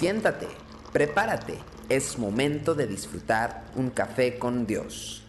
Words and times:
Siéntate, 0.00 0.48
prepárate, 0.94 1.58
es 1.90 2.18
momento 2.18 2.74
de 2.74 2.86
disfrutar 2.86 3.66
un 3.76 3.90
café 3.90 4.38
con 4.38 4.66
Dios. 4.66 5.22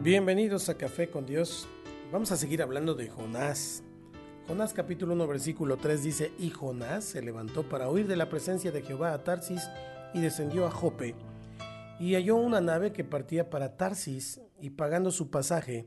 Bienvenidos 0.00 0.68
a 0.68 0.78
Café 0.78 1.10
con 1.10 1.26
Dios. 1.26 1.66
Vamos 2.12 2.30
a 2.30 2.36
seguir 2.36 2.62
hablando 2.62 2.94
de 2.94 3.08
Jonás. 3.08 3.82
Jonás 4.46 4.72
capítulo 4.72 5.14
1 5.14 5.26
versículo 5.26 5.78
3 5.78 6.04
dice, 6.04 6.32
y 6.38 6.50
Jonás 6.50 7.02
se 7.02 7.22
levantó 7.22 7.68
para 7.68 7.88
huir 7.88 8.06
de 8.06 8.14
la 8.14 8.28
presencia 8.28 8.70
de 8.70 8.82
Jehová 8.82 9.14
a 9.14 9.24
Tarsis 9.24 9.68
y 10.14 10.20
descendió 10.20 10.64
a 10.68 10.70
Jope 10.70 11.16
y 12.00 12.14
halló 12.14 12.36
una 12.36 12.62
nave 12.62 12.94
que 12.94 13.04
partía 13.04 13.50
para 13.50 13.76
Tarsis 13.76 14.40
y 14.58 14.70
pagando 14.70 15.10
su 15.10 15.30
pasaje 15.30 15.86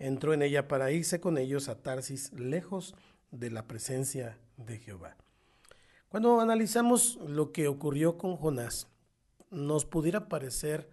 entró 0.00 0.34
en 0.34 0.42
ella 0.42 0.66
para 0.66 0.90
irse 0.90 1.20
con 1.20 1.38
ellos 1.38 1.68
a 1.68 1.80
Tarsis 1.80 2.32
lejos 2.32 2.96
de 3.30 3.48
la 3.52 3.68
presencia 3.68 4.40
de 4.56 4.80
Jehová. 4.80 5.16
Cuando 6.08 6.40
analizamos 6.40 7.16
lo 7.28 7.52
que 7.52 7.68
ocurrió 7.68 8.18
con 8.18 8.36
Jonás, 8.36 8.88
nos 9.50 9.84
pudiera 9.84 10.28
parecer 10.28 10.90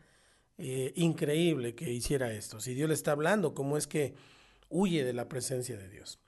eh, 0.59 0.93
increíble 0.95 1.73
que 1.73 1.91
hiciera 1.91 2.31
esto. 2.31 2.59
Si 2.59 2.75
Dios 2.75 2.89
le 2.89 2.93
está 2.93 3.13
hablando, 3.13 3.55
¿cómo 3.55 3.75
es 3.75 3.87
que 3.87 4.13
huye 4.69 5.03
de 5.03 5.13
la 5.13 5.27
presencia 5.27 5.77
de 5.77 5.89
Dios? 5.89 6.19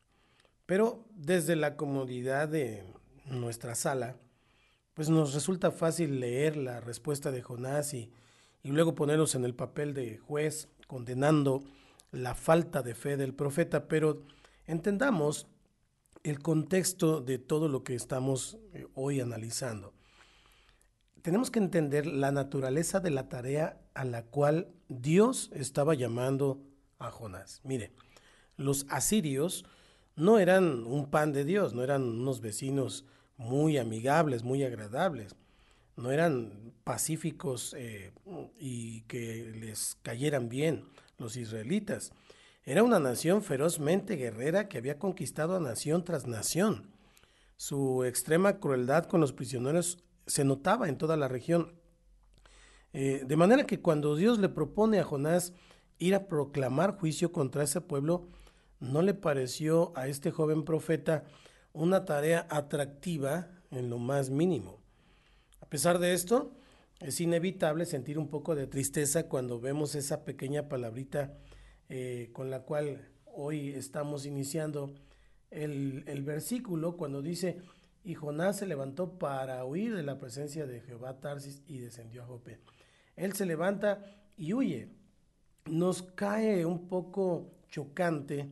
Pero 0.65 1.05
desde 1.11 1.55
la 1.55 1.77
comodidad 1.77 2.49
de 2.49 2.83
nuestra 3.25 3.75
sala, 3.75 4.15
pues 4.95 5.09
nos 5.09 5.35
resulta 5.35 5.69
fácil 5.69 6.19
leer 6.19 6.57
la 6.57 6.81
respuesta 6.81 7.31
de 7.31 7.43
Jonás 7.43 7.93
y 7.93 8.11
y 8.63 8.71
luego 8.71 8.95
ponernos 8.95 9.35
en 9.35 9.45
el 9.45 9.55
papel 9.55 9.93
de 9.93 10.17
juez 10.17 10.69
condenando 10.87 11.63
la 12.11 12.35
falta 12.35 12.81
de 12.81 12.95
fe 12.95 13.17
del 13.17 13.33
profeta, 13.33 13.87
pero 13.87 14.23
entendamos 14.67 15.47
el 16.23 16.39
contexto 16.39 17.21
de 17.21 17.39
todo 17.39 17.67
lo 17.67 17.83
que 17.83 17.95
estamos 17.95 18.57
eh, 18.73 18.85
hoy 18.93 19.21
analizando. 19.21 19.93
Tenemos 21.21 21.49
que 21.51 21.59
entender 21.59 22.05
la 22.05 22.31
naturaleza 22.31 22.99
de 22.99 23.11
la 23.11 23.29
tarea 23.29 23.79
a 23.93 24.05
la 24.05 24.23
cual 24.23 24.67
Dios 24.89 25.51
estaba 25.53 25.93
llamando 25.93 26.61
a 26.99 27.11
Jonás. 27.11 27.61
Mire, 27.63 27.91
los 28.57 28.85
asirios 28.89 29.65
no 30.15 30.39
eran 30.39 30.83
un 30.85 31.09
pan 31.09 31.31
de 31.31 31.45
Dios, 31.45 31.73
no 31.73 31.83
eran 31.83 32.03
unos 32.03 32.41
vecinos 32.41 33.05
muy 33.37 33.77
amigables, 33.77 34.43
muy 34.43 34.63
agradables 34.63 35.35
no 35.95 36.11
eran 36.11 36.73
pacíficos 36.83 37.75
eh, 37.77 38.11
y 38.57 39.01
que 39.01 39.51
les 39.55 39.97
cayeran 40.01 40.49
bien 40.49 40.85
los 41.17 41.37
israelitas. 41.37 42.11
Era 42.63 42.83
una 42.83 42.99
nación 42.99 43.41
ferozmente 43.41 44.15
guerrera 44.15 44.67
que 44.67 44.77
había 44.77 44.99
conquistado 44.99 45.55
a 45.55 45.59
nación 45.59 46.03
tras 46.03 46.27
nación. 46.27 46.91
Su 47.57 48.03
extrema 48.03 48.59
crueldad 48.59 49.05
con 49.05 49.21
los 49.21 49.33
prisioneros 49.33 49.99
se 50.27 50.43
notaba 50.43 50.87
en 50.89 50.97
toda 50.97 51.17
la 51.17 51.27
región. 51.27 51.73
Eh, 52.93 53.23
de 53.25 53.35
manera 53.35 53.65
que 53.65 53.81
cuando 53.81 54.15
Dios 54.15 54.39
le 54.39 54.49
propone 54.49 54.99
a 54.99 55.03
Jonás 55.03 55.53
ir 55.97 56.15
a 56.15 56.27
proclamar 56.27 56.97
juicio 56.97 57.31
contra 57.31 57.63
ese 57.63 57.81
pueblo, 57.81 58.27
no 58.79 59.01
le 59.01 59.13
pareció 59.13 59.93
a 59.95 60.07
este 60.07 60.31
joven 60.31 60.63
profeta 60.63 61.23
una 61.73 62.05
tarea 62.05 62.47
atractiva 62.49 63.47
en 63.69 63.89
lo 63.89 63.97
más 63.97 64.29
mínimo. 64.29 64.80
Pesar 65.71 65.99
de 65.99 66.11
esto, 66.11 66.51
es 66.99 67.21
inevitable 67.21 67.85
sentir 67.85 68.19
un 68.19 68.27
poco 68.27 68.55
de 68.55 68.67
tristeza 68.67 69.29
cuando 69.29 69.61
vemos 69.61 69.95
esa 69.95 70.25
pequeña 70.25 70.67
palabrita 70.67 71.37
eh, 71.87 72.29
con 72.33 72.49
la 72.49 72.63
cual 72.63 73.07
hoy 73.23 73.69
estamos 73.69 74.25
iniciando 74.25 74.93
el, 75.49 76.03
el, 76.07 76.23
versículo, 76.23 76.97
cuando 76.97 77.21
dice, 77.21 77.61
y 78.03 78.15
Jonás 78.15 78.57
se 78.57 78.67
levantó 78.67 79.17
para 79.17 79.63
huir 79.63 79.95
de 79.95 80.03
la 80.03 80.19
presencia 80.19 80.65
de 80.65 80.81
Jehová 80.81 81.21
Tarsis 81.21 81.63
y 81.65 81.77
descendió 81.77 82.23
a 82.23 82.25
Jope. 82.25 82.59
Él 83.15 83.31
se 83.31 83.45
levanta 83.45 84.03
y 84.35 84.51
huye. 84.51 84.89
Nos 85.67 86.03
cae 86.03 86.65
un 86.65 86.89
poco 86.89 87.49
chocante 87.69 88.49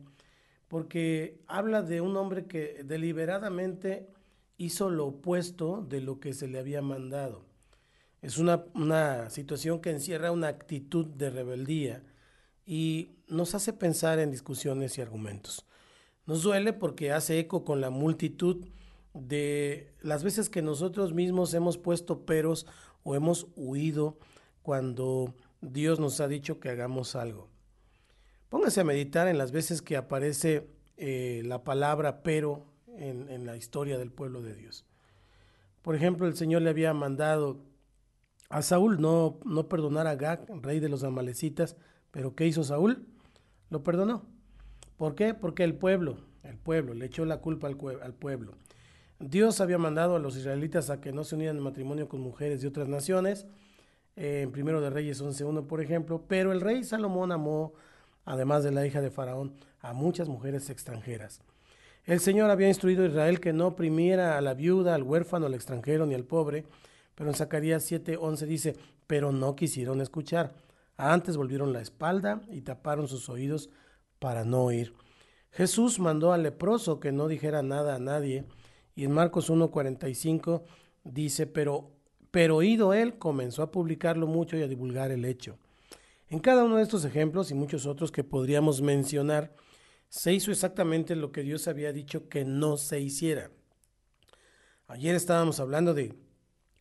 porque 0.68 1.42
habla 1.46 1.82
de 1.82 2.00
un 2.00 2.16
hombre 2.16 2.46
que 2.46 2.82
deliberadamente 2.82 4.08
hizo 4.60 4.90
lo 4.90 5.06
opuesto 5.06 5.86
de 5.88 6.02
lo 6.02 6.20
que 6.20 6.34
se 6.34 6.46
le 6.46 6.58
había 6.58 6.82
mandado. 6.82 7.46
Es 8.20 8.36
una, 8.36 9.30
situación 9.30 9.80
que 9.80 9.88
encierra 9.88 10.32
una 10.32 10.48
actitud 10.48 11.06
de 11.06 11.30
rebeldía 11.30 12.04
y 12.66 13.12
nos 13.26 13.54
hace 13.54 13.72
pensar 13.72 14.18
en 14.18 14.30
discusiones 14.30 14.98
y 14.98 15.00
argumentos. 15.00 15.64
Nos 16.26 16.42
duele 16.42 16.74
porque 16.74 17.10
hace 17.10 17.38
eco 17.38 17.64
con 17.64 17.80
la 17.80 17.88
multitud 17.88 18.66
de 19.14 19.94
las 20.02 20.22
veces 20.22 20.50
que 20.50 20.60
nosotros 20.60 21.14
mismos 21.14 21.54
hemos 21.54 21.78
puesto 21.78 22.26
peros 22.26 22.66
o 23.02 23.14
hemos 23.14 23.46
huido 23.56 24.18
cuando 24.60 25.34
Dios 25.62 26.00
nos 26.00 26.20
ha 26.20 26.28
dicho 26.28 26.60
que 26.60 26.68
hagamos 26.68 27.16
algo. 27.16 27.48
Póngase 28.50 28.82
a 28.82 28.84
meditar 28.84 29.26
en 29.26 29.38
las 29.38 29.52
veces 29.52 29.80
que 29.80 29.96
aparece 29.96 30.68
eh, 30.98 31.40
la 31.46 31.64
palabra 31.64 32.22
pero 32.22 32.66
en, 33.00 33.46
la 33.46 33.56
historia 33.56 33.98
del 33.98 34.12
pueblo 34.12 34.42
de 34.42 34.54
Dios. 34.54 34.84
Por 35.82 35.94
ejemplo, 35.94 36.26
el 36.26 36.36
Señor 36.36 36.62
le 36.62 36.70
había 36.70 36.92
mandado 36.92 37.64
a 38.50 38.62
Saúl 38.62 39.00
no, 39.00 39.38
no 39.44 39.68
perdonar 39.68 40.06
a 40.06 40.16
Gag, 40.16 40.46
rey 40.62 40.80
de 40.80 40.88
los 40.88 41.02
amalecitas, 41.04 41.76
pero 42.10 42.34
¿qué 42.34 42.46
hizo 42.46 42.62
Saúl? 42.62 43.06
Lo 43.70 43.82
perdonó. 43.82 44.26
¿Por 44.96 45.14
qué? 45.14 45.32
Porque 45.32 45.64
el 45.64 45.74
pueblo, 45.74 46.18
el 46.42 46.58
pueblo, 46.58 46.92
le 46.92 47.06
echó 47.06 47.24
la 47.24 47.38
culpa 47.38 47.68
al, 47.68 48.14
pueblo. 48.14 48.52
Dios 49.18 49.60
había 49.60 49.78
mandado 49.78 50.16
a 50.16 50.18
los 50.18 50.36
israelitas 50.36 50.90
a 50.90 51.00
que 51.00 51.12
no 51.12 51.24
se 51.24 51.36
unieran 51.36 51.56
en 51.56 51.62
matrimonio 51.62 52.08
con 52.08 52.20
mujeres 52.20 52.60
de 52.60 52.68
otras 52.68 52.88
naciones, 52.88 53.46
eh, 54.16 54.42
en 54.42 54.52
Primero 54.52 54.80
de 54.80 54.90
Reyes 54.90 55.22
11.1, 55.22 55.66
por 55.66 55.80
ejemplo, 55.80 56.24
pero 56.28 56.52
el 56.52 56.60
rey 56.60 56.84
Salomón 56.84 57.32
amó, 57.32 57.72
además 58.24 58.64
de 58.64 58.72
la 58.72 58.84
hija 58.84 59.00
de 59.00 59.10
Faraón, 59.10 59.54
a 59.80 59.94
muchas 59.94 60.28
mujeres 60.28 60.68
extranjeras. 60.68 61.40
El 62.04 62.20
Señor 62.20 62.50
había 62.50 62.68
instruido 62.68 63.04
a 63.04 63.08
Israel 63.08 63.40
que 63.40 63.52
no 63.52 63.68
oprimiera 63.68 64.38
a 64.38 64.40
la 64.40 64.54
viuda, 64.54 64.94
al 64.94 65.02
huérfano, 65.02 65.46
al 65.46 65.54
extranjero 65.54 66.06
ni 66.06 66.14
al 66.14 66.24
pobre, 66.24 66.64
pero 67.14 67.30
en 67.30 67.36
Zacarías 67.36 67.90
7:11 67.90 68.46
dice, 68.46 68.76
pero 69.06 69.32
no 69.32 69.54
quisieron 69.54 70.00
escuchar. 70.00 70.54
Antes 70.96 71.36
volvieron 71.36 71.72
la 71.72 71.80
espalda 71.80 72.42
y 72.50 72.62
taparon 72.62 73.08
sus 73.08 73.28
oídos 73.28 73.70
para 74.18 74.44
no 74.44 74.64
oír. 74.64 74.94
Jesús 75.50 75.98
mandó 75.98 76.32
al 76.32 76.42
leproso 76.42 77.00
que 77.00 77.12
no 77.12 77.28
dijera 77.28 77.62
nada 77.62 77.96
a 77.96 77.98
nadie, 77.98 78.44
y 78.94 79.04
en 79.04 79.12
Marcos 79.12 79.50
1:45 79.50 80.62
dice, 81.04 81.46
pero, 81.46 81.90
pero 82.30 82.56
oído 82.56 82.94
él, 82.94 83.18
comenzó 83.18 83.62
a 83.62 83.70
publicarlo 83.70 84.26
mucho 84.26 84.56
y 84.56 84.62
a 84.62 84.68
divulgar 84.68 85.10
el 85.10 85.24
hecho. 85.24 85.58
En 86.28 86.38
cada 86.38 86.64
uno 86.64 86.76
de 86.76 86.84
estos 86.84 87.04
ejemplos 87.04 87.50
y 87.50 87.54
muchos 87.54 87.86
otros 87.86 88.12
que 88.12 88.22
podríamos 88.22 88.82
mencionar, 88.82 89.52
se 90.10 90.34
hizo 90.34 90.50
exactamente 90.50 91.16
lo 91.16 91.32
que 91.32 91.42
Dios 91.42 91.68
había 91.68 91.92
dicho 91.92 92.28
que 92.28 92.44
no 92.44 92.76
se 92.76 93.00
hiciera. 93.00 93.50
Ayer 94.88 95.14
estábamos 95.14 95.60
hablando 95.60 95.94
de 95.94 96.16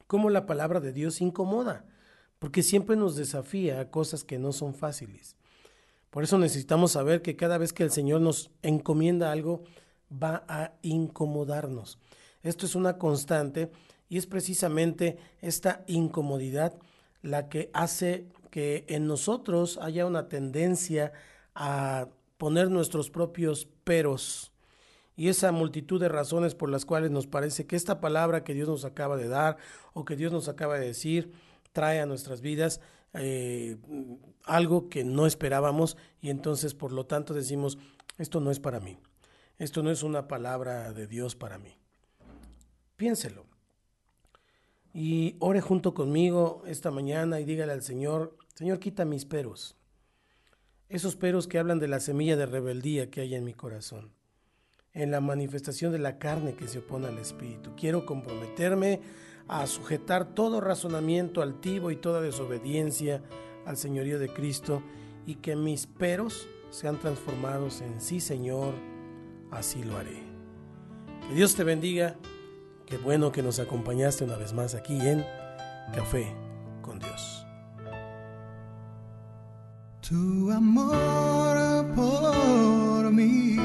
cómo 0.07 0.31
la 0.31 0.47
palabra 0.47 0.79
de 0.79 0.91
Dios 0.91 1.21
incomoda, 1.21 1.85
porque 2.39 2.63
siempre 2.63 2.95
nos 2.95 3.15
desafía 3.15 3.79
a 3.79 3.91
cosas 3.91 4.23
que 4.23 4.39
no 4.39 4.51
son 4.51 4.73
fáciles. 4.73 5.35
Por 6.09 6.23
eso 6.23 6.39
necesitamos 6.39 6.93
saber 6.93 7.21
que 7.21 7.35
cada 7.35 7.59
vez 7.59 7.71
que 7.71 7.83
el 7.83 7.91
Señor 7.91 8.19
nos 8.19 8.49
encomienda 8.63 9.31
algo, 9.31 9.63
va 10.11 10.43
a 10.47 10.73
incomodarnos. 10.81 11.99
Esto 12.41 12.65
es 12.65 12.73
una 12.73 12.97
constante 12.97 13.71
y 14.09 14.17
es 14.17 14.25
precisamente 14.25 15.19
esta 15.39 15.83
incomodidad 15.85 16.79
la 17.21 17.47
que 17.47 17.69
hace 17.73 18.25
que 18.49 18.85
en 18.87 19.05
nosotros 19.05 19.77
haya 19.79 20.07
una 20.07 20.29
tendencia 20.29 21.11
a 21.53 22.07
poner 22.39 22.71
nuestros 22.71 23.09
propios 23.11 23.67
peros 23.83 24.53
y 25.17 25.27
esa 25.27 25.51
multitud 25.51 25.99
de 25.99 26.07
razones 26.07 26.55
por 26.55 26.69
las 26.69 26.85
cuales 26.85 27.11
nos 27.11 27.27
parece 27.27 27.67
que 27.67 27.75
esta 27.75 27.99
palabra 27.99 28.45
que 28.45 28.53
Dios 28.53 28.69
nos 28.69 28.85
acaba 28.85 29.17
de 29.17 29.27
dar 29.27 29.57
o 29.91 30.05
que 30.05 30.15
Dios 30.15 30.31
nos 30.31 30.47
acaba 30.47 30.79
de 30.79 30.87
decir 30.87 31.33
trae 31.73 31.99
a 31.99 32.05
nuestras 32.05 32.39
vidas 32.39 32.79
eh, 33.13 33.75
algo 34.45 34.87
que 34.87 35.03
no 35.03 35.27
esperábamos 35.27 35.97
y 36.21 36.29
entonces 36.29 36.73
por 36.73 36.93
lo 36.93 37.05
tanto 37.05 37.33
decimos, 37.33 37.77
esto 38.17 38.39
no 38.39 38.51
es 38.51 38.61
para 38.61 38.79
mí, 38.79 38.97
esto 39.57 39.83
no 39.83 39.91
es 39.91 40.01
una 40.01 40.29
palabra 40.29 40.93
de 40.93 41.07
Dios 41.07 41.35
para 41.35 41.57
mí. 41.57 41.75
Piénselo. 42.95 43.45
Y 44.93 45.35
ore 45.39 45.59
junto 45.59 45.93
conmigo 45.93 46.63
esta 46.65 46.89
mañana 46.89 47.41
y 47.41 47.43
dígale 47.43 47.73
al 47.73 47.83
Señor, 47.83 48.37
Señor, 48.55 48.79
quita 48.79 49.03
mis 49.03 49.25
peros 49.25 49.75
esos 50.89 51.15
peros 51.15 51.47
que 51.47 51.59
hablan 51.59 51.79
de 51.79 51.87
la 51.87 51.99
semilla 51.99 52.35
de 52.35 52.47
rebeldía 52.47 53.09
que 53.09 53.21
hay 53.21 53.35
en 53.35 53.43
mi 53.43 53.53
corazón, 53.53 54.11
en 54.93 55.11
la 55.11 55.21
manifestación 55.21 55.91
de 55.91 55.99
la 55.99 56.17
carne 56.17 56.55
que 56.55 56.67
se 56.67 56.79
opone 56.79 57.07
al 57.07 57.19
Espíritu. 57.19 57.75
Quiero 57.77 58.05
comprometerme 58.05 58.99
a 59.47 59.65
sujetar 59.67 60.33
todo 60.33 60.61
razonamiento 60.61 61.41
altivo 61.41 61.91
y 61.91 61.95
toda 61.95 62.21
desobediencia 62.21 63.21
al 63.65 63.77
señorío 63.77 64.17
de 64.19 64.29
Cristo 64.29 64.81
y 65.27 65.35
que 65.35 65.55
mis 65.55 65.85
peros 65.85 66.47
sean 66.71 66.99
transformados 66.99 67.81
en 67.81 68.01
sí, 68.01 68.19
Señor, 68.19 68.73
así 69.51 69.83
lo 69.83 69.97
haré. 69.97 70.23
Que 71.27 71.35
Dios 71.35 71.55
te 71.55 71.63
bendiga. 71.63 72.17
Qué 72.87 72.97
bueno 72.97 73.31
que 73.31 73.43
nos 73.43 73.59
acompañaste 73.59 74.23
una 74.23 74.37
vez 74.37 74.53
más 74.53 74.73
aquí 74.73 74.99
en 74.99 75.23
Café 75.93 76.33
con 76.81 76.97
Dios. 76.97 77.48
Tu 80.09 80.49
amor 80.51 81.85
por 81.95 83.11
mí. 83.11 83.57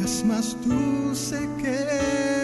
Es 0.00 0.24
más 0.24 0.56
dulce 0.64 1.48
que 1.60 2.43